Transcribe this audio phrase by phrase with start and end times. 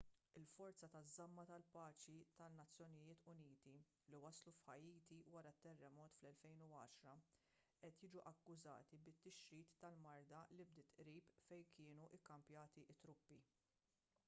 [0.39, 7.21] il-forżi taż-żamma tal-paċi tan-nu li waslu f'ħaiti wara t-terremot tal-2010
[7.83, 13.39] qed jiġu akkużati bit-tixrid tal-marda li bdiet qrib fejn kienu kkampjati t-truppi